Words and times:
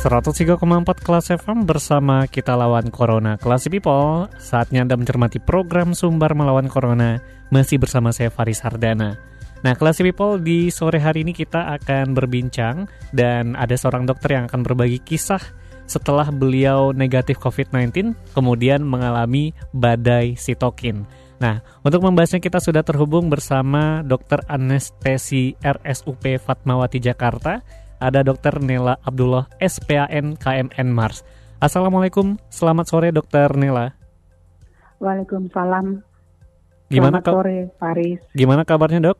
103,4 0.00 0.56
kelas 1.04 1.28
FM 1.28 1.68
bersama 1.68 2.24
kita 2.24 2.56
lawan 2.56 2.88
Corona. 2.88 3.36
Kelas 3.36 3.68
People, 3.68 4.32
saatnya 4.40 4.80
Anda 4.80 4.96
mencermati 4.96 5.44
program 5.44 5.92
Sumbar 5.92 6.32
Melawan 6.32 6.72
Corona 6.72 7.20
masih 7.52 7.76
bersama 7.76 8.08
saya 8.08 8.32
Faris 8.32 8.64
Hardana. 8.64 9.20
Nah, 9.60 9.76
kelas 9.76 10.00
People 10.00 10.40
di 10.40 10.72
sore 10.72 11.04
hari 11.04 11.20
ini 11.20 11.36
kita 11.36 11.76
akan 11.76 12.16
berbincang 12.16 12.88
dan 13.12 13.52
ada 13.60 13.76
seorang 13.76 14.08
dokter 14.08 14.40
yang 14.40 14.48
akan 14.48 14.64
berbagi 14.64 15.04
kisah 15.04 15.44
setelah 15.84 16.32
beliau 16.32 16.96
negatif 16.96 17.36
COVID-19 17.36 18.16
kemudian 18.32 18.80
mengalami 18.80 19.52
badai 19.76 20.32
sitokin. 20.32 21.04
Nah, 21.44 21.60
untuk 21.84 22.00
membahasnya 22.00 22.40
kita 22.40 22.56
sudah 22.56 22.80
terhubung 22.80 23.28
bersama 23.28 24.00
Dr. 24.00 24.48
Anestesi 24.48 25.60
RSUP 25.60 26.40
Fatmawati 26.40 27.04
Jakarta 27.04 27.60
ada 28.00 28.24
Dr. 28.24 28.64
Nela 28.64 28.96
Abdullah 29.04 29.46
SPAN 29.60 30.34
KMN 30.40 30.88
Mars. 30.88 31.22
Assalamualaikum, 31.60 32.40
selamat 32.48 32.88
sore 32.88 33.08
Dr. 33.12 33.54
Nela. 33.60 33.92
Waalaikumsalam. 34.98 36.00
Gimana 36.88 37.20
selamat 37.20 37.36
sore 37.36 37.58
Paris. 37.76 38.20
Gimana 38.32 38.64
kabarnya 38.64 39.12
dok? 39.12 39.18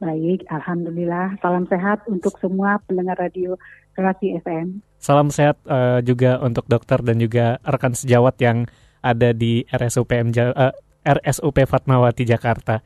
Baik, 0.00 0.48
Alhamdulillah. 0.48 1.36
Salam 1.44 1.68
sehat 1.68 2.04
untuk 2.08 2.36
semua 2.40 2.80
pendengar 2.88 3.20
radio 3.20 3.56
Kreasi 3.92 4.32
FM. 4.40 4.80
Salam 4.96 5.28
sehat 5.28 5.60
uh, 5.68 6.00
juga 6.00 6.40
untuk 6.40 6.64
dokter 6.68 7.00
dan 7.04 7.20
juga 7.20 7.60
rekan 7.64 7.92
sejawat 7.92 8.36
yang 8.40 8.64
ada 9.04 9.32
di 9.32 9.64
RSUP, 9.68 10.12
uh, 10.12 10.20
eh, 10.36 10.72
RSUP 11.04 11.56
Fatmawati 11.68 12.24
Jakarta. 12.24 12.80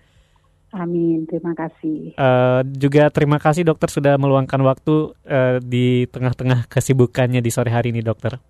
Amin, 0.75 1.23
terima 1.31 1.55
kasih. 1.55 2.19
Uh, 2.19 2.67
juga 2.75 3.07
terima 3.15 3.39
kasih 3.39 3.63
dokter 3.63 3.87
sudah 3.87 4.19
meluangkan 4.19 4.59
waktu 4.67 5.15
uh, 5.23 5.63
di 5.63 6.11
tengah-tengah 6.11 6.67
kesibukannya 6.67 7.39
di 7.39 7.51
sore 7.55 7.71
hari 7.71 7.95
ini 7.95 8.03
dokter. 8.03 8.43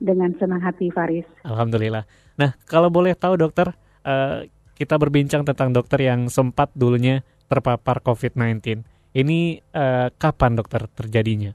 Dengan 0.00 0.32
senang 0.40 0.64
hati 0.64 0.88
Faris. 0.88 1.28
Alhamdulillah. 1.44 2.08
Nah 2.40 2.56
kalau 2.64 2.88
boleh 2.88 3.12
tahu 3.12 3.36
dokter, 3.36 3.76
uh, 4.08 4.48
kita 4.72 4.96
berbincang 4.96 5.44
tentang 5.44 5.76
dokter 5.76 6.00
yang 6.00 6.32
sempat 6.32 6.72
dulunya 6.72 7.20
terpapar 7.52 8.00
COVID-19. 8.00 8.80
Ini 9.12 9.60
uh, 9.76 10.08
kapan 10.16 10.56
dokter 10.56 10.88
terjadinya? 10.96 11.52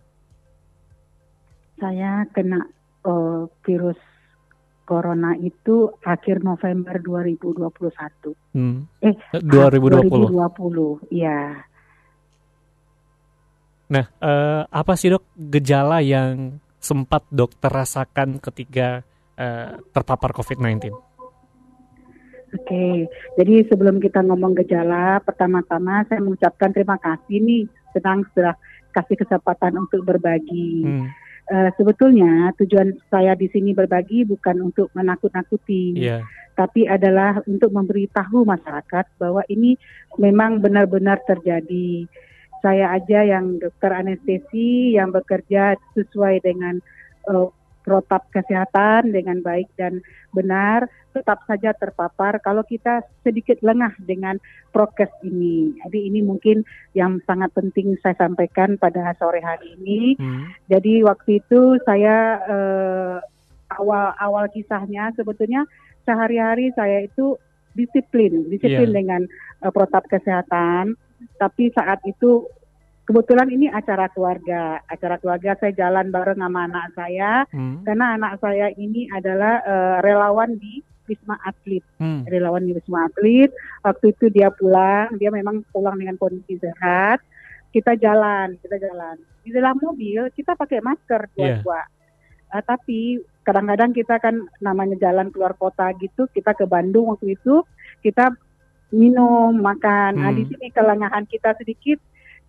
Saya 1.82 2.30
kena 2.30 2.62
uh, 3.10 3.50
virus 3.66 3.98
corona 4.90 5.38
itu 5.38 5.94
akhir 6.02 6.42
November 6.42 6.98
2021. 6.98 8.34
Hmm. 8.58 8.90
Eh 9.06 9.14
2020. 9.38 10.34
2020, 10.34 11.14
ya. 11.14 11.62
Nah, 13.94 14.06
eh, 14.10 14.62
apa 14.66 14.94
sih 14.98 15.14
dok 15.14 15.30
gejala 15.38 16.02
yang 16.02 16.58
sempat 16.82 17.22
dokter 17.30 17.70
rasakan 17.70 18.42
ketika 18.42 19.06
eh, 19.38 19.78
terpapar 19.94 20.34
COVID-19? 20.34 20.90
Oke, 22.50 23.06
jadi 23.38 23.62
sebelum 23.70 24.02
kita 24.02 24.26
ngomong 24.26 24.58
gejala, 24.58 25.22
pertama-tama 25.22 26.02
saya 26.10 26.18
mengucapkan 26.18 26.74
terima 26.74 26.98
kasih 26.98 27.38
nih, 27.38 27.70
senang 27.94 28.26
sudah 28.34 28.58
kasih 28.90 29.22
kesempatan 29.22 29.78
untuk 29.78 30.02
berbagi. 30.02 30.82
Hmm 30.82 31.29
uh, 31.50 31.70
sebetulnya 31.76 32.54
tujuan 32.62 32.96
saya 33.10 33.34
di 33.34 33.50
sini 33.50 33.74
berbagi 33.74 34.24
bukan 34.26 34.72
untuk 34.72 34.94
menakut-nakuti, 34.96 35.98
yeah. 35.98 36.24
tapi 36.56 36.86
adalah 36.86 37.42
untuk 37.50 37.74
memberitahu 37.74 38.46
masyarakat 38.46 39.06
bahwa 39.18 39.42
ini 39.50 39.76
memang 40.22 40.62
benar-benar 40.62 41.20
terjadi. 41.26 42.06
Saya 42.60 42.92
aja 42.92 43.24
yang 43.24 43.56
dokter 43.60 43.92
anestesi 43.96 44.94
yang 44.96 45.16
bekerja 45.16 45.80
sesuai 45.96 46.44
dengan 46.44 46.84
uh, 47.32 47.48
protap 47.90 48.30
kesehatan 48.30 49.10
dengan 49.10 49.42
baik 49.42 49.66
dan 49.74 50.06
benar 50.30 50.86
tetap 51.10 51.42
saja 51.50 51.74
terpapar 51.74 52.38
kalau 52.38 52.62
kita 52.62 53.02
sedikit 53.26 53.58
lengah 53.66 53.98
dengan 53.98 54.38
prokes 54.70 55.10
ini. 55.26 55.74
Jadi 55.82 56.06
ini 56.06 56.22
mungkin 56.22 56.62
yang 56.94 57.18
sangat 57.26 57.50
penting 57.58 57.98
saya 58.06 58.14
sampaikan 58.14 58.78
pada 58.78 59.18
sore 59.18 59.42
hari 59.42 59.74
ini. 59.82 60.14
Hmm. 60.22 60.54
Jadi 60.70 61.02
waktu 61.02 61.42
itu 61.42 61.82
saya 61.82 62.38
eh, 62.46 63.18
awal 63.74 64.14
awal 64.22 64.46
kisahnya 64.54 65.10
sebetulnya 65.18 65.66
sehari-hari 66.06 66.70
saya 66.78 67.10
itu 67.10 67.42
disiplin, 67.74 68.50
disiplin 68.50 68.90
yeah. 68.90 68.98
dengan 68.98 69.22
uh, 69.62 69.72
protap 69.74 70.06
kesehatan. 70.10 70.98
Tapi 71.38 71.70
saat 71.76 72.02
itu 72.08 72.48
kebetulan 73.10 73.50
ini 73.50 73.66
acara 73.74 74.06
keluarga. 74.14 74.86
Acara 74.86 75.18
keluarga 75.18 75.58
saya 75.58 75.74
jalan 75.74 76.14
bareng 76.14 76.38
sama 76.38 76.70
anak 76.70 76.86
saya 76.94 77.32
hmm. 77.50 77.82
karena 77.82 78.06
anak 78.14 78.38
saya 78.38 78.70
ini 78.78 79.10
adalah 79.10 79.66
uh, 79.66 79.98
relawan 80.06 80.54
di 80.62 80.86
Wisma 81.10 81.42
Atlet. 81.42 81.82
Hmm. 81.98 82.22
Relawan 82.30 82.70
di 82.70 82.78
Wisma 82.78 83.10
Atlet. 83.10 83.50
Waktu 83.82 84.14
itu 84.14 84.30
dia 84.30 84.54
pulang, 84.54 85.10
dia 85.18 85.34
memang 85.34 85.66
pulang 85.74 85.98
dengan 85.98 86.22
kondisi 86.22 86.62
sehat. 86.62 87.26
Kita 87.74 87.98
jalan, 87.98 88.62
kita 88.62 88.78
jalan. 88.78 89.18
Di 89.42 89.50
dalam 89.50 89.82
mobil 89.82 90.30
kita 90.38 90.54
pakai 90.54 90.78
masker 90.86 91.34
dua-dua. 91.34 91.82
Yeah. 91.82 92.54
Uh, 92.54 92.62
tapi 92.62 93.26
kadang-kadang 93.42 93.90
kita 93.98 94.22
kan 94.22 94.46
namanya 94.62 94.94
jalan 95.02 95.34
keluar 95.34 95.58
kota 95.58 95.90
gitu, 95.98 96.30
kita 96.30 96.54
ke 96.54 96.70
Bandung 96.70 97.10
waktu 97.10 97.34
itu, 97.34 97.66
kita 98.06 98.38
minum, 98.94 99.58
makan. 99.58 100.14
Hmm. 100.14 100.22
Nah, 100.22 100.32
di 100.34 100.46
hmm. 100.46 100.50
sini 100.54 100.68
kelengahan 100.70 101.26
kita 101.26 101.58
sedikit, 101.58 101.98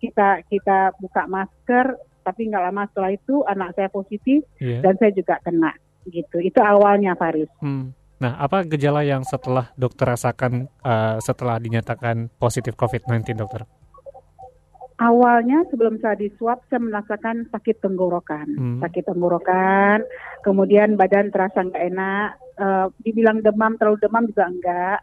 kita 0.01 0.41
kita 0.49 0.97
buka 0.97 1.29
masker 1.29 1.93
tapi 2.25 2.49
nggak 2.49 2.63
lama 2.69 2.83
setelah 2.89 3.11
itu 3.13 3.35
anak 3.45 3.77
saya 3.77 3.89
positif 3.93 4.41
yeah. 4.57 4.81
dan 4.81 4.97
saya 4.97 5.13
juga 5.13 5.37
kena 5.45 5.73
gitu 6.09 6.41
itu 6.41 6.57
awalnya 6.57 7.13
Faris. 7.13 7.49
Hmm. 7.61 7.93
Nah 8.17 8.37
apa 8.41 8.65
gejala 8.65 9.05
yang 9.05 9.21
setelah 9.21 9.69
dokter 9.77 10.09
rasakan 10.09 10.65
uh, 10.81 11.21
setelah 11.21 11.61
dinyatakan 11.61 12.33
positif 12.41 12.73
COVID-19 12.73 13.37
dokter? 13.37 13.65
Awalnya 15.01 15.65
sebelum 15.73 15.97
saya 15.97 16.13
diswab 16.13 16.61
saya 16.69 16.77
merasakan 16.77 17.49
sakit 17.49 17.81
tenggorokan, 17.81 18.53
hmm. 18.53 18.79
sakit 18.85 19.09
tenggorokan, 19.09 20.05
kemudian 20.45 20.93
badan 20.93 21.33
terasa 21.33 21.65
nggak 21.65 21.85
enak, 21.89 22.29
uh, 22.61 22.85
dibilang 23.01 23.41
demam 23.41 23.81
terlalu 23.81 23.97
demam 23.97 24.29
juga 24.29 24.45
enggak, 24.45 24.99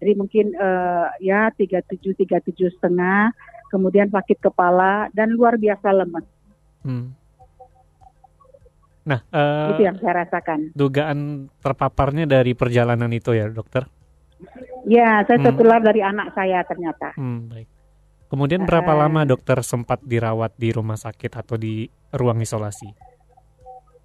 jadi 0.00 0.12
mungkin 0.16 0.56
uh, 0.56 1.12
ya 1.20 1.52
tiga 1.52 1.84
tujuh 1.84 2.16
tiga 2.16 2.40
tujuh 2.40 2.72
setengah 2.80 3.36
kemudian 3.70 4.10
sakit 4.10 4.42
kepala 4.42 5.06
dan 5.14 5.30
luar 5.32 5.54
biasa 5.56 5.88
lemes. 5.94 6.26
Hmm. 6.82 7.14
Nah, 9.06 9.20
uh, 9.32 9.72
itu 9.72 9.86
yang 9.86 9.96
saya 9.96 10.26
rasakan. 10.26 10.76
Dugaan 10.76 11.48
terpaparnya 11.62 12.28
dari 12.28 12.52
perjalanan 12.52 13.08
itu 13.14 13.32
ya, 13.32 13.48
dokter? 13.48 13.88
Ya, 14.84 15.24
saya 15.24 15.38
hmm. 15.40 15.46
tertular 15.46 15.80
dari 15.80 16.04
anak 16.04 16.36
saya 16.36 16.60
ternyata. 16.66 17.16
Hmm, 17.16 17.48
baik. 17.48 17.68
Kemudian 18.30 18.62
berapa 18.62 18.92
uh, 18.94 18.98
lama 19.06 19.26
dokter 19.26 19.58
sempat 19.66 19.98
dirawat 20.06 20.54
di 20.54 20.70
rumah 20.70 20.94
sakit 20.94 21.32
atau 21.34 21.58
di 21.58 21.88
ruang 22.14 22.38
isolasi? 22.38 22.86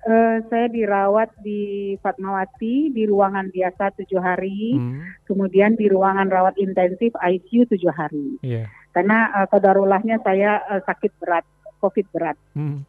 Uh, 0.05 0.37
saya 0.49 0.69
dirawat 0.69 1.33
di 1.41 1.93
Fatmawati 1.97 2.93
di 2.93 3.09
ruangan 3.09 3.49
biasa 3.49 3.93
tujuh 4.01 4.21
hari, 4.21 4.77
hmm. 4.77 5.25
kemudian 5.29 5.77
di 5.77 5.89
ruangan 5.89 6.29
rawat 6.29 6.57
intensif 6.61 7.13
ICU 7.13 7.69
tujuh 7.69 7.93
hari. 7.93 8.37
Yeah 8.41 8.69
karena 8.95 9.43
uh, 9.43 9.47
kodarulahnya 9.51 10.23
saya 10.23 10.63
uh, 10.71 10.79
sakit 10.79 11.19
berat, 11.19 11.43
COVID 11.83 12.05
berat. 12.15 12.39
Hmm. 12.55 12.87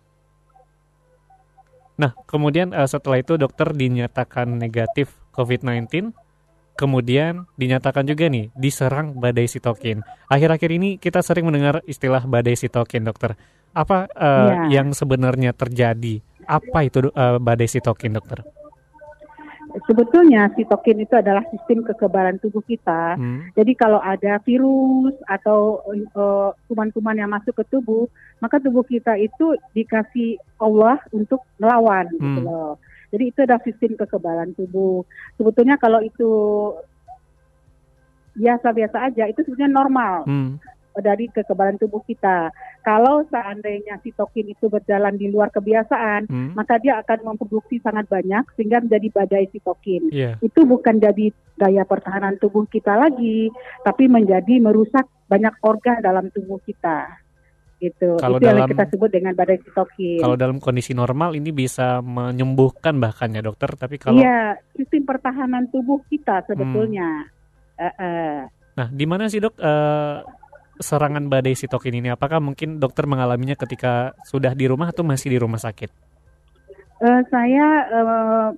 Nah, 1.99 2.14
kemudian 2.31 2.70
uh, 2.70 2.87
setelah 2.87 3.19
itu 3.19 3.35
dokter 3.35 3.75
dinyatakan 3.75 4.47
negatif 4.55 5.11
COVID-19, 5.35 6.14
kemudian 6.79 7.50
dinyatakan 7.58 8.06
juga 8.06 8.31
nih 8.31 8.55
diserang 8.55 9.19
badai 9.19 9.50
sitokin. 9.50 10.06
Akhir-akhir 10.31 10.70
ini 10.70 11.03
kita 11.03 11.26
sering 11.26 11.50
mendengar 11.50 11.82
istilah 11.91 12.23
badai 12.23 12.55
sitokin, 12.55 13.03
dokter. 13.03 13.35
Apa 13.75 14.06
uh, 14.14 14.70
ya. 14.70 14.81
yang 14.81 14.94
sebenarnya 14.94 15.50
terjadi? 15.58 16.23
Apa 16.47 16.87
itu 16.87 17.11
uh, 17.11 17.43
badai 17.43 17.67
sitokin, 17.67 18.14
dokter? 18.14 18.47
Sebetulnya 19.84 20.49
sitokin 20.56 21.05
itu 21.05 21.12
adalah 21.12 21.44
sistem 21.52 21.84
kekebalan 21.84 22.40
tubuh 22.40 22.64
kita. 22.64 23.20
Hmm. 23.20 23.52
Jadi 23.52 23.76
kalau 23.76 24.00
ada 24.00 24.40
virus 24.40 25.12
atau 25.28 25.84
uh, 26.17 26.50
kuman-kuman 26.70 27.20
yang 27.20 27.28
masuk 27.28 27.52
ke 27.52 27.64
tubuh, 27.69 28.08
maka 28.40 28.56
tubuh 28.56 28.87
kita 28.88 29.20
itu 29.20 29.58
dikasih 29.76 30.40
Allah 30.56 30.96
untuk 31.12 31.44
melawan 31.61 32.08
gitu 32.17 32.25
hmm. 32.25 32.25
gitu 32.25 32.40
loh. 32.49 32.73
Jadi 33.12 33.25
itu 33.28 33.38
adalah 33.44 33.62
sistem 33.62 33.93
kekebalan 33.94 34.50
tubuh. 34.56 35.05
Sebetulnya 35.37 35.76
kalau 35.76 36.00
itu 36.00 36.31
biasa-biasa 38.37 39.12
aja, 39.12 39.25
itu 39.29 39.40
sebenarnya 39.44 39.70
normal. 39.72 40.14
Hmm 40.25 40.56
dari 41.00 41.28
kekebalan 41.28 41.76
tubuh 41.76 42.00
kita. 42.04 42.50
Kalau 42.84 43.26
seandainya 43.28 43.98
sitokin 44.00 44.52
itu 44.52 44.70
berjalan 44.70 45.19
di 45.19 45.28
luar 45.28 45.50
kebiasaan, 45.50 46.31
hmm. 46.31 46.50
maka 46.54 46.78
dia 46.78 47.00
akan 47.02 47.34
memproduksi 47.34 47.82
sangat 47.82 48.06
banyak 48.06 48.46
sehingga 48.54 48.81
menjadi 48.81 49.08
badai 49.12 49.46
sitokin. 49.52 50.08
Yeah. 50.14 50.38
Itu 50.40 50.64
bukan 50.64 51.02
jadi 51.02 51.34
daya 51.56 51.82
pertahanan 51.88 52.37
tubuh 52.38 52.69
kita 52.69 52.94
lagi, 52.96 53.50
tapi 53.82 54.06
menjadi 54.06 54.60
merusak 54.60 55.08
banyak 55.26 55.54
organ 55.64 55.98
dalam 56.00 56.31
tubuh 56.31 56.60
kita. 56.62 57.26
Gitu. 57.76 58.16
Kalau 58.16 58.40
itu 58.40 58.48
dalam, 58.48 58.64
yang 58.64 58.72
kita 58.72 58.84
sebut 58.88 59.10
dengan 59.12 59.37
badai 59.37 59.60
sitokin. 59.60 60.25
Kalau 60.25 60.37
dalam 60.40 60.56
kondisi 60.56 60.96
normal 60.96 61.37
ini 61.37 61.52
bisa 61.52 62.00
menyembuhkan 62.00 62.96
bahkan 62.96 63.37
ya 63.37 63.44
dokter, 63.44 63.69
tapi 63.76 64.00
kalau 64.00 64.16
Iya, 64.16 64.56
sistem 64.72 65.04
pertahanan 65.04 65.69
tubuh 65.69 66.00
kita 66.08 66.40
sebetulnya. 66.48 67.28
Hmm. 67.76 67.84
Uh, 67.84 67.93
uh. 68.00 68.37
Nah, 68.76 68.88
di 68.93 69.04
mana 69.04 69.28
sih 69.28 69.40
dok 69.40 69.56
uh, 69.60 70.25
serangan 70.81 71.28
badai 71.28 71.56
sitokin 71.56 71.99
ini? 71.99 72.08
Apakah 72.12 72.40
mungkin 72.40 72.81
dokter 72.81 73.08
mengalaminya 73.08 73.56
ketika 73.56 74.12
sudah 74.28 74.52
di 74.52 74.69
rumah 74.69 74.93
atau 74.93 75.02
masih 75.02 75.32
di 75.32 75.38
rumah 75.40 75.61
sakit? 75.61 75.90
Uh, 76.96 77.20
saya 77.28 77.67
uh, 77.93 78.49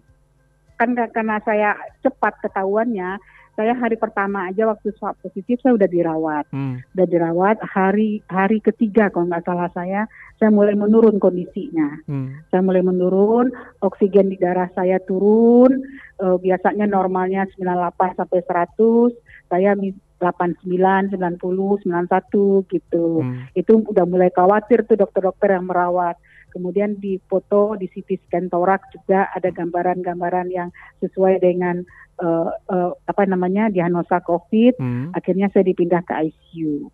kan 0.78 0.94
karena 0.94 1.42
saya 1.42 1.74
cepat 2.06 2.38
ketahuannya, 2.38 3.18
saya 3.58 3.74
hari 3.74 3.98
pertama 3.98 4.46
aja 4.46 4.70
waktu 4.70 4.94
swab 4.94 5.18
positif 5.18 5.58
saya 5.58 5.74
udah 5.74 5.90
dirawat, 5.90 6.46
hmm. 6.54 6.94
udah 6.94 7.06
dirawat 7.10 7.58
hari 7.66 8.22
hari 8.30 8.62
ketiga 8.62 9.10
kalau 9.10 9.26
nggak 9.26 9.42
salah 9.42 9.66
saya, 9.74 10.06
saya 10.38 10.54
mulai 10.54 10.78
menurun 10.78 11.18
kondisinya, 11.18 11.98
hmm. 12.06 12.46
saya 12.54 12.62
mulai 12.62 12.86
menurun, 12.86 13.50
oksigen 13.82 14.30
di 14.30 14.38
darah 14.38 14.70
saya 14.78 15.02
turun, 15.02 15.82
uh, 16.22 16.38
biasanya 16.38 16.86
normalnya 16.86 17.50
98 17.58 18.22
sampai 18.22 18.40
100, 18.46 19.50
saya 19.50 19.74
89, 20.18 21.14
90, 21.14 21.38
91 21.86 22.66
gitu. 22.66 23.06
Hmm. 23.22 23.46
Itu 23.54 23.86
udah 23.86 24.04
mulai 24.04 24.34
khawatir 24.34 24.84
tuh 24.84 24.98
dokter-dokter 24.98 25.54
yang 25.54 25.70
merawat. 25.70 26.18
Kemudian 26.50 26.98
di 26.98 27.22
foto 27.28 27.78
di 27.78 27.86
CT 27.86 28.26
scan 28.26 28.46
torak 28.50 28.82
juga 28.90 29.30
ada 29.30 29.52
gambaran-gambaran 29.52 30.48
yang 30.50 30.68
sesuai 30.98 31.38
dengan 31.38 31.86
uh, 32.18 32.50
uh, 32.50 32.90
apa 33.06 33.22
namanya 33.30 33.70
diagnosa 33.70 34.18
COVID. 34.26 34.80
Hmm. 34.80 35.14
Akhirnya 35.14 35.52
saya 35.54 35.62
dipindah 35.62 36.02
ke 36.02 36.12
ICU. 36.28 36.90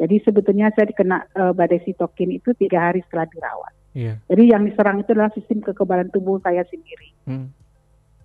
Jadi 0.00 0.16
sebetulnya 0.24 0.72
saya 0.72 0.88
dikena 0.88 1.28
uh, 1.36 1.52
badai 1.52 1.84
sitokin 1.84 2.32
itu 2.32 2.56
tiga 2.56 2.88
hari 2.88 3.04
setelah 3.04 3.28
dirawat. 3.28 3.72
Yeah. 3.92 4.16
Jadi 4.30 4.54
yang 4.54 4.62
diserang 4.64 5.02
itu 5.02 5.12
adalah 5.12 5.34
sistem 5.34 5.60
kekebalan 5.60 6.08
tubuh 6.14 6.38
saya 6.40 6.62
sendiri. 6.70 7.10
Hmm. 7.26 7.52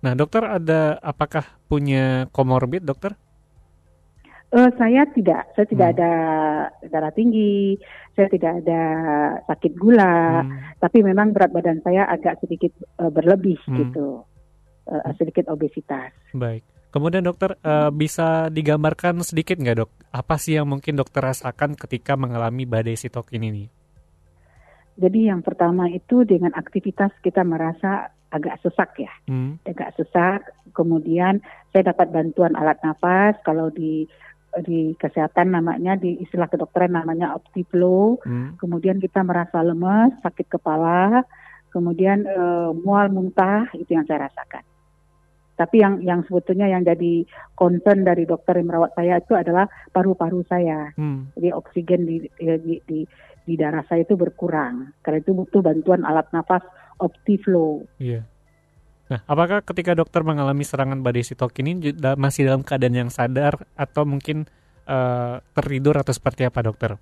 Nah 0.00 0.12
dokter 0.14 0.46
ada 0.46 0.96
apakah 1.02 1.44
punya 1.66 2.30
komorbid 2.30 2.86
dokter? 2.86 3.18
Uh, 4.56 4.72
saya 4.80 5.04
tidak, 5.12 5.52
saya 5.52 5.68
tidak 5.68 5.92
hmm. 5.92 5.94
ada 6.00 6.12
darah 6.88 7.12
tinggi, 7.12 7.76
saya 8.16 8.32
tidak 8.32 8.64
ada 8.64 8.82
sakit 9.52 9.76
gula, 9.76 10.48
hmm. 10.48 10.80
tapi 10.80 11.04
memang 11.04 11.36
berat 11.36 11.52
badan 11.52 11.84
saya 11.84 12.08
agak 12.08 12.40
sedikit 12.40 12.72
uh, 12.96 13.12
berlebih 13.12 13.60
hmm. 13.68 13.76
gitu, 13.76 14.24
uh, 14.88 15.12
sedikit 15.20 15.52
obesitas. 15.52 16.08
Baik. 16.32 16.64
Kemudian 16.88 17.28
dokter 17.28 17.60
uh, 17.60 17.92
bisa 17.92 18.48
digambarkan 18.48 19.20
sedikit 19.20 19.60
nggak 19.60 19.76
dok, 19.76 19.92
apa 20.08 20.40
sih 20.40 20.56
yang 20.56 20.72
mungkin 20.72 20.96
dokter 20.96 21.20
rasakan 21.20 21.76
ketika 21.76 22.16
mengalami 22.16 22.64
badai 22.64 22.96
sitokin 22.96 23.44
ini? 23.44 23.68
Jadi 24.96 25.28
yang 25.28 25.44
pertama 25.44 25.92
itu 25.92 26.24
dengan 26.24 26.56
aktivitas 26.56 27.12
kita 27.20 27.44
merasa 27.44 28.08
agak 28.32 28.56
sesak 28.64 28.96
ya, 28.96 29.12
hmm. 29.28 29.60
agak 29.68 29.92
sesak. 30.00 30.48
Kemudian 30.72 31.44
saya 31.76 31.92
dapat 31.92 32.08
bantuan 32.08 32.56
alat 32.56 32.80
nafas 32.80 33.36
kalau 33.44 33.68
di 33.68 34.08
di 34.64 34.96
kesehatan 34.96 35.52
namanya 35.52 35.98
di 35.98 36.16
istilah 36.22 36.48
kedokteran 36.48 36.96
namanya 36.96 37.36
optiflow. 37.36 38.16
Hmm. 38.24 38.56
Kemudian 38.56 39.02
kita 39.02 39.20
merasa 39.26 39.60
lemes, 39.60 40.16
sakit 40.22 40.46
kepala, 40.48 41.24
kemudian 41.74 42.24
uh, 42.24 42.70
mual 42.72 43.12
muntah 43.12 43.68
itu 43.76 43.92
yang 43.92 44.08
saya 44.08 44.30
rasakan. 44.30 44.64
Tapi 45.56 45.80
yang 45.80 46.04
yang 46.04 46.20
sebetulnya 46.28 46.68
yang 46.68 46.84
jadi 46.84 47.24
concern 47.56 48.04
dari 48.04 48.28
dokter 48.28 48.60
yang 48.60 48.68
merawat 48.68 48.92
saya 48.92 49.20
itu 49.20 49.32
adalah 49.32 49.64
paru-paru 49.88 50.44
saya. 50.44 50.92
Hmm. 51.00 51.32
Jadi 51.32 51.48
oksigen 51.52 52.04
di, 52.04 52.16
di 52.36 52.76
di 52.84 52.98
di 53.46 53.54
darah 53.56 53.84
saya 53.88 54.04
itu 54.04 54.20
berkurang. 54.20 54.92
Karena 55.00 55.24
itu 55.24 55.32
butuh 55.32 55.64
bantuan 55.64 56.04
alat 56.04 56.28
nafas 56.36 56.60
optiflow. 57.00 57.84
Iya. 57.96 58.20
Yeah. 58.20 58.24
Nah, 59.06 59.22
apakah 59.30 59.62
ketika 59.62 59.94
dokter 59.94 60.26
mengalami 60.26 60.66
serangan 60.66 60.98
badai 60.98 61.22
sitokin 61.22 61.66
ini 61.70 61.94
masih 62.18 62.50
dalam 62.50 62.66
keadaan 62.66 63.06
yang 63.06 63.10
sadar 63.10 63.62
atau 63.78 64.02
mungkin 64.02 64.50
uh, 64.90 65.38
tertidur 65.54 65.94
atau 65.94 66.10
seperti 66.10 66.42
apa 66.42 66.58
dokter? 66.66 66.98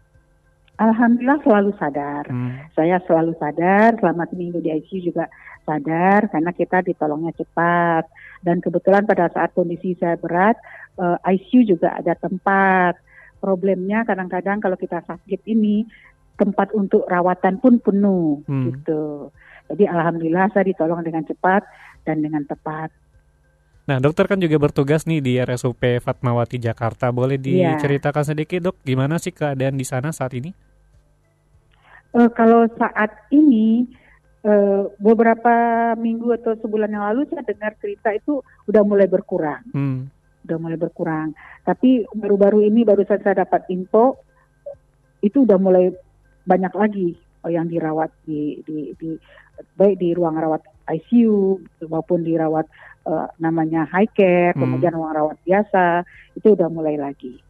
Alhamdulillah 0.75 1.39
selalu 1.47 1.71
sadar. 1.79 2.27
Hmm. 2.27 2.67
Saya 2.75 2.99
selalu 3.07 3.39
sadar, 3.39 3.95
selama 4.03 4.27
seminggu 4.27 4.59
di 4.59 4.75
ICU 4.75 5.15
juga 5.15 5.31
sadar 5.63 6.27
karena 6.29 6.51
kita 6.51 6.83
ditolongnya 6.83 7.31
cepat. 7.39 8.11
Dan 8.43 8.59
kebetulan 8.59 9.07
pada 9.07 9.31
saat 9.31 9.55
kondisi 9.55 9.95
saya 9.97 10.19
berat, 10.19 10.59
uh, 10.99 11.17
eh, 11.23 11.39
ICU 11.39 11.79
juga 11.79 11.95
ada 11.95 12.19
tempat. 12.19 12.99
Problemnya 13.39 14.03
kadang-kadang 14.03 14.59
kalau 14.59 14.75
kita 14.75 14.99
sakit 15.07 15.47
ini 15.47 15.87
tempat 16.35 16.75
untuk 16.75 17.07
rawatan 17.07 17.63
pun 17.63 17.79
penuh 17.79 18.43
hmm. 18.43 18.65
gitu. 18.75 19.31
Jadi 19.71 19.89
alhamdulillah 19.89 20.51
saya 20.53 20.67
ditolong 20.69 21.01
dengan 21.07 21.25
cepat 21.25 21.65
dan 22.05 22.21
dengan 22.21 22.45
tepat. 22.45 22.93
Nah, 23.85 24.01
dokter 24.01 24.25
kan 24.25 24.41
juga 24.41 24.57
bertugas 24.57 25.05
nih 25.05 25.21
di 25.21 25.37
RSUP 25.37 26.01
Fatmawati 26.01 26.57
Jakarta. 26.57 27.13
Boleh 27.13 27.37
iya. 27.37 27.77
diceritakan 27.77 28.25
sedikit, 28.25 28.73
dok, 28.73 28.77
gimana 28.81 29.21
sih 29.21 29.29
keadaan 29.29 29.77
di 29.77 29.85
sana 29.85 30.09
saat 30.09 30.33
ini? 30.33 30.49
Uh, 32.17 32.31
kalau 32.33 32.65
saat 32.81 33.13
ini 33.29 33.85
uh, 34.47 34.89
beberapa 34.97 35.53
minggu 36.01 36.33
atau 36.41 36.57
sebulan 36.65 36.97
yang 36.97 37.05
lalu 37.13 37.29
saya 37.29 37.45
dengar 37.45 37.77
cerita 37.77 38.09
itu 38.17 38.41
udah 38.71 38.83
mulai 38.89 39.05
berkurang, 39.05 39.61
hmm. 39.77 40.09
udah 40.49 40.57
mulai 40.57 40.79
berkurang. 40.81 41.37
Tapi 41.67 42.09
baru-baru 42.17 42.65
ini 42.65 42.89
baru 42.89 43.05
saja 43.05 43.21
saya 43.35 43.45
dapat 43.45 43.69
info 43.69 44.17
itu 45.21 45.45
udah 45.45 45.61
mulai 45.61 45.93
banyak 46.49 46.73
lagi 46.73 47.11
yang 47.49 47.69
dirawat 47.69 48.09
di, 48.25 48.65
di, 48.65 48.97
di 48.97 49.13
baik 49.77 50.01
di 50.01 50.17
ruang 50.17 50.37
rawat 50.41 50.74
ICU 50.89 51.61
maupun 51.89 52.25
dirawat 52.25 52.69
uh, 53.09 53.29
namanya 53.41 53.89
high 53.89 54.11
care, 54.11 54.53
hmm. 54.53 54.61
kemudian 54.61 54.93
ruang 54.93 55.15
rawat 55.15 55.39
biasa 55.45 56.05
itu 56.37 56.53
udah 56.53 56.69
mulai 56.69 56.97
lagi. 57.01 57.41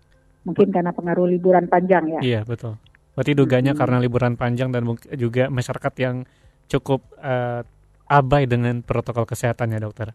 Mungkin 0.45 0.71
karena 0.71 0.93
pengaruh 0.93 1.25
liburan 1.25 1.67
panjang 1.67 2.19
ya. 2.19 2.21
Iya 2.21 2.41
betul. 2.45 2.77
Berarti 3.17 3.33
duganya 3.33 3.73
hmm. 3.73 3.81
karena 3.81 3.97
liburan 4.03 4.35
panjang 4.35 4.69
dan 4.75 4.85
juga 5.17 5.49
masyarakat 5.49 5.95
yang 6.03 6.17
cukup 6.69 7.01
uh, 7.23 7.63
abai 8.11 8.45
dengan 8.45 8.83
protokol 8.85 9.25
kesehatan 9.25 9.73
ya 9.73 9.81
dokter. 9.81 10.13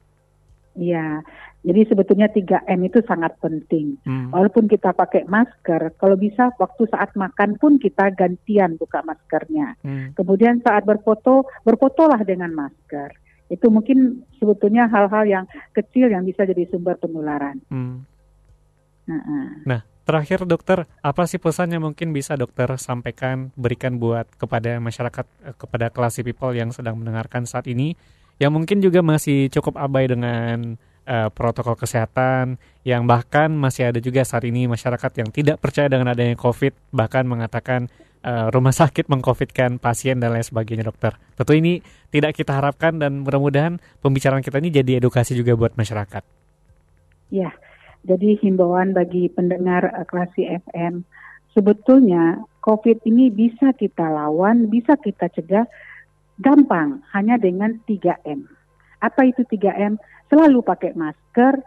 Iya, 0.80 1.20
jadi 1.60 1.92
sebetulnya 1.92 2.32
3M 2.32 2.80
itu 2.88 3.04
sangat 3.04 3.36
penting. 3.44 4.00
Hmm. 4.08 4.32
Walaupun 4.32 4.72
kita 4.72 4.96
pakai 4.96 5.28
masker, 5.28 5.92
kalau 6.00 6.16
bisa 6.16 6.56
waktu 6.56 6.88
saat 6.88 7.12
makan 7.20 7.60
pun 7.60 7.76
kita 7.76 8.16
gantian 8.16 8.80
buka 8.80 9.04
maskernya. 9.04 9.76
Hmm. 9.84 10.16
Kemudian 10.16 10.64
saat 10.64 10.88
berfoto, 10.88 11.44
berfotolah 11.68 12.24
dengan 12.24 12.56
masker. 12.56 13.12
Itu 13.52 13.68
mungkin 13.68 14.24
sebetulnya 14.40 14.88
hal-hal 14.88 15.28
yang 15.28 15.46
kecil 15.76 16.08
yang 16.08 16.24
bisa 16.24 16.48
jadi 16.48 16.64
sumber 16.72 16.96
penularan. 16.96 17.60
Hmm. 17.68 18.08
Nah, 19.10 19.22
nah, 19.68 19.82
terakhir 20.08 20.48
dokter, 20.48 20.88
apa 21.04 21.28
sih 21.28 21.42
pesan 21.42 21.76
yang 21.76 21.84
mungkin 21.84 22.16
bisa 22.16 22.40
dokter 22.40 22.72
sampaikan, 22.80 23.52
berikan 23.60 24.00
buat 24.00 24.32
kepada 24.40 24.80
masyarakat, 24.80 25.26
eh, 25.44 25.56
kepada 25.60 25.92
kelas 25.92 26.24
people 26.24 26.56
yang 26.56 26.72
sedang 26.72 26.96
mendengarkan 26.96 27.44
saat 27.44 27.68
ini 27.68 28.00
yang 28.40 28.56
mungkin 28.56 28.80
juga 28.80 29.04
masih 29.04 29.52
cukup 29.52 29.76
abai 29.76 30.08
dengan 30.08 30.80
uh, 31.04 31.28
protokol 31.30 31.76
kesehatan 31.76 32.56
yang 32.88 33.04
bahkan 33.04 33.52
masih 33.52 33.92
ada 33.92 34.00
juga 34.00 34.24
saat 34.24 34.48
ini 34.48 34.66
masyarakat 34.66 35.12
yang 35.20 35.30
tidak 35.30 35.58
percaya 35.60 35.92
dengan 35.92 36.16
adanya 36.16 36.40
COVID 36.40 36.96
bahkan 36.96 37.28
mengatakan 37.28 37.92
uh, 38.24 38.48
rumah 38.48 38.72
sakit 38.72 39.12
mengcovidkan 39.12 39.76
pasien 39.78 40.24
dan 40.24 40.32
lain 40.32 40.48
sebagainya 40.48 40.88
dokter. 40.88 41.20
Tentu 41.36 41.52
ini 41.52 41.84
tidak 42.10 42.40
kita 42.40 42.56
harapkan 42.56 42.96
dan 42.96 43.28
mudah-mudahan 43.28 43.84
pembicaraan 44.00 44.40
kita 44.40 44.64
ini 44.64 44.72
jadi 44.72 45.04
edukasi 45.04 45.36
juga 45.36 45.60
buat 45.60 45.76
masyarakat. 45.76 46.24
Ya, 47.30 47.54
jadi 48.08 48.40
himbauan 48.40 48.96
bagi 48.96 49.28
pendengar 49.28 49.92
uh, 49.92 50.08
klasi 50.08 50.48
FM 50.48 51.04
sebetulnya 51.52 52.40
COVID 52.64 53.04
ini 53.04 53.28
bisa 53.34 53.76
kita 53.76 54.08
lawan, 54.08 54.72
bisa 54.72 54.96
kita 54.96 55.28
cegah 55.28 55.68
gampang 56.40 57.04
hanya 57.12 57.36
dengan 57.36 57.78
3M. 57.86 58.48
Apa 59.00 59.22
itu 59.28 59.44
3M? 59.48 60.00
Selalu 60.28 60.60
pakai 60.64 60.94
masker, 60.96 61.60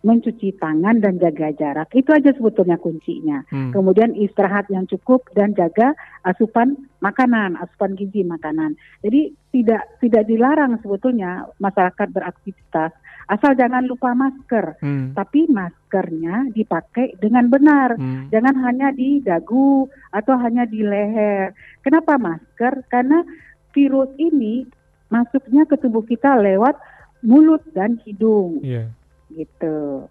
mencuci 0.00 0.56
tangan 0.56 1.04
dan 1.04 1.20
jaga 1.20 1.52
jarak. 1.52 1.92
Itu 1.92 2.16
aja 2.16 2.32
sebetulnya 2.32 2.80
kuncinya. 2.80 3.44
Hmm. 3.52 3.70
Kemudian 3.70 4.16
istirahat 4.16 4.72
yang 4.72 4.88
cukup 4.88 5.28
dan 5.36 5.52
jaga 5.52 5.92
asupan 6.24 6.88
makanan, 7.04 7.60
asupan 7.60 7.94
gizi 8.00 8.24
makanan. 8.24 8.80
Jadi 9.04 9.36
tidak 9.52 9.84
tidak 10.00 10.24
dilarang 10.24 10.80
sebetulnya 10.80 11.44
masyarakat 11.60 12.08
beraktivitas 12.16 12.96
asal 13.30 13.54
jangan 13.54 13.86
lupa 13.86 14.10
masker. 14.12 14.82
Hmm. 14.82 15.14
Tapi 15.14 15.46
maskernya 15.46 16.50
dipakai 16.50 17.14
dengan 17.22 17.46
benar. 17.46 17.94
Hmm. 17.94 18.26
Jangan 18.34 18.58
hanya 18.66 18.90
di 18.90 19.22
dagu 19.22 19.86
atau 20.10 20.34
hanya 20.42 20.66
di 20.66 20.82
leher. 20.82 21.54
Kenapa 21.86 22.18
masker? 22.18 22.90
Karena 22.90 23.22
virus 23.70 24.10
ini 24.18 24.66
masuknya 25.10 25.66
ke 25.66 25.74
tubuh 25.78 26.02
kita 26.06 26.38
lewat 26.38 26.78
mulut 27.20 27.62
dan 27.74 27.98
hidung. 28.06 28.62
Yeah 28.64 28.90
gitu. 29.34 30.06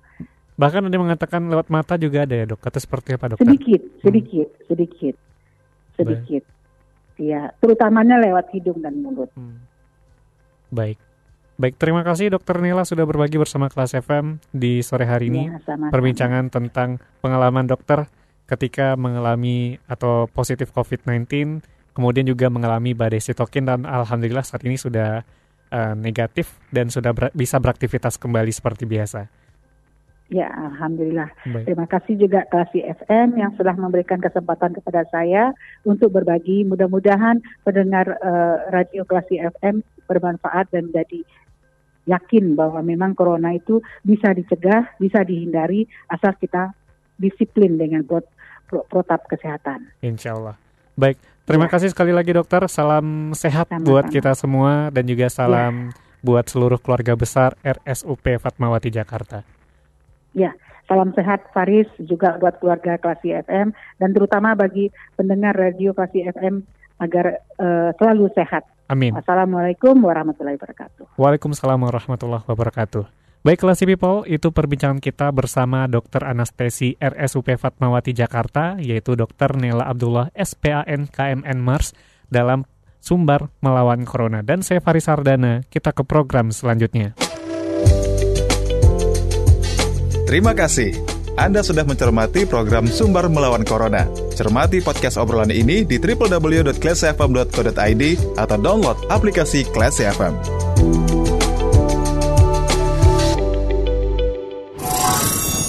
Bahkan 0.60 0.92
ada 0.92 0.94
yang 0.94 1.08
mengatakan 1.08 1.48
lewat 1.48 1.72
mata 1.72 1.96
juga 1.96 2.28
ada 2.28 2.36
ya 2.36 2.46
dok. 2.48 2.60
Kata 2.60 2.80
seperti 2.84 3.16
apa 3.16 3.36
dok? 3.36 3.40
Sedikit, 3.40 3.82
sedikit, 4.04 4.48
hmm. 4.48 4.64
sedikit, 4.68 5.16
sedikit. 5.96 6.44
Iya, 7.20 7.52
terutamanya 7.60 8.20
lewat 8.20 8.52
hidung 8.56 8.80
dan 8.84 9.00
mulut. 9.00 9.32
Hmm. 9.36 9.60
Baik. 10.72 11.00
Baik, 11.60 11.76
terima 11.76 12.08
kasih 12.08 12.32
Dokter 12.32 12.56
Nila 12.64 12.88
sudah 12.88 13.04
berbagi 13.04 13.36
bersama 13.36 13.68
kelas 13.68 13.92
FM 13.92 14.40
di 14.56 14.80
sore 14.80 15.04
hari 15.04 15.28
ini. 15.28 15.52
Ya, 15.52 15.60
sama 15.68 15.92
-sama. 15.92 15.92
Perbincangan 15.92 16.48
tentang 16.48 17.04
pengalaman 17.20 17.68
dokter 17.68 18.08
ketika 18.48 18.96
mengalami 18.96 19.76
atau 19.92 20.32
positif 20.32 20.72
COVID-19, 20.72 21.60
kemudian 22.00 22.24
juga 22.24 22.48
mengalami 22.48 22.96
badai 22.96 23.20
sitokin 23.20 23.68
dan 23.68 23.84
alhamdulillah 23.84 24.48
saat 24.48 24.64
ini 24.64 24.80
sudah 24.80 25.20
uh, 25.68 25.94
negatif 26.00 26.56
dan 26.72 26.88
sudah 26.88 27.12
ber 27.12 27.28
bisa 27.36 27.60
beraktivitas 27.60 28.16
kembali 28.16 28.56
seperti 28.56 28.88
biasa. 28.88 29.28
Ya, 30.32 30.48
alhamdulillah. 30.48 31.28
Baik. 31.44 31.66
Terima 31.68 31.90
kasih 31.90 32.16
juga 32.16 32.48
Klasi 32.48 32.86
FM 32.86 33.36
yang 33.36 33.52
sudah 33.60 33.76
memberikan 33.76 34.22
kesempatan 34.24 34.78
kepada 34.78 35.04
saya 35.12 35.52
untuk 35.84 36.16
berbagi. 36.16 36.64
Mudah-mudahan 36.64 37.44
pendengar 37.68 38.16
uh, 38.24 38.72
radio 38.72 39.04
Klasi 39.04 39.42
FM 39.60 39.84
bermanfaat 40.08 40.72
dan 40.72 40.94
jadi 40.96 41.26
yakin 42.08 42.56
bahwa 42.56 42.80
memang 42.80 43.12
corona 43.12 43.52
itu 43.58 43.84
bisa 44.08 44.32
dicegah, 44.32 44.96
bisa 45.02 45.20
dihindari 45.26 45.90
asal 46.08 46.32
kita 46.40 46.72
disiplin 47.20 47.76
dengan 47.76 48.08
protap 48.70 49.28
kesehatan. 49.28 49.92
Insya 50.00 50.38
Allah. 50.38 50.56
Baik, 50.94 51.18
Terima 51.50 51.66
ya. 51.66 51.72
kasih 51.74 51.90
sekali 51.90 52.14
lagi 52.14 52.30
dokter. 52.30 52.62
Salam 52.70 53.34
sehat 53.34 53.74
Sama-sama. 53.74 53.90
buat 53.90 54.06
kita 54.14 54.38
semua 54.38 54.94
dan 54.94 55.10
juga 55.10 55.34
salam 55.34 55.90
ya. 55.90 56.22
buat 56.22 56.46
seluruh 56.46 56.78
keluarga 56.78 57.18
besar 57.18 57.58
RSUP 57.66 58.38
Fatmawati 58.38 58.94
Jakarta. 58.94 59.42
Ya, 60.38 60.54
salam 60.86 61.10
sehat 61.18 61.50
Faris 61.50 61.90
juga 61.98 62.38
buat 62.38 62.62
keluarga 62.62 63.02
Klasi 63.02 63.34
FM 63.34 63.74
dan 63.98 64.10
terutama 64.14 64.54
bagi 64.54 64.94
pendengar 65.18 65.58
radio 65.58 65.90
Klasi 65.98 66.22
FM 66.30 66.62
agar 67.02 67.42
uh, 67.58 67.98
selalu 67.98 68.30
sehat. 68.38 68.70
Amin. 68.86 69.18
Assalamualaikum 69.18 69.98
warahmatullahi 70.06 70.54
wabarakatuh. 70.54 71.18
Waalaikumsalam 71.18 71.82
warahmatullahi 71.82 72.46
wabarakatuh. 72.46 73.19
Baiklah 73.40 73.72
si 73.72 73.88
people, 73.88 74.28
itu 74.28 74.52
perbincangan 74.52 75.00
kita 75.00 75.32
bersama 75.32 75.88
Dr. 75.88 76.28
Anestesi 76.28 77.00
RSUP 77.00 77.56
Fatmawati 77.56 78.12
Jakarta, 78.12 78.76
yaitu 78.84 79.16
Dr. 79.16 79.56
Nela 79.56 79.88
Abdullah 79.88 80.28
SPAN 80.36 81.08
KMN 81.08 81.64
Mars 81.64 81.96
dalam 82.28 82.68
Sumbar 83.00 83.48
Melawan 83.64 84.04
Corona. 84.04 84.44
Dan 84.44 84.60
saya 84.60 84.84
Faris 84.84 85.08
Sardana, 85.08 85.64
kita 85.72 85.96
ke 85.96 86.04
program 86.04 86.52
selanjutnya. 86.52 87.16
Terima 90.28 90.52
kasih. 90.52 90.92
Anda 91.40 91.64
sudah 91.64 91.88
mencermati 91.88 92.44
program 92.44 92.92
Sumbar 92.92 93.32
Melawan 93.32 93.64
Corona. 93.64 94.04
Cermati 94.36 94.84
podcast 94.84 95.16
obrolan 95.16 95.56
ini 95.56 95.88
di 95.88 95.96
www.classfm.co.id 95.96 98.04
atau 98.36 98.58
download 98.60 99.00
aplikasi 99.08 99.64
Classy 99.72 100.04
FM. 100.12 100.36